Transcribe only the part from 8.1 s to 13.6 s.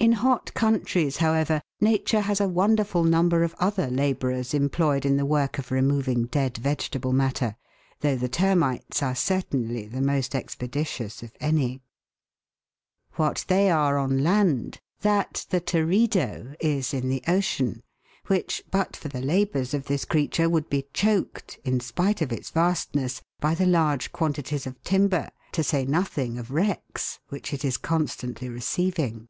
the termites are certainly the most expeditious of any. What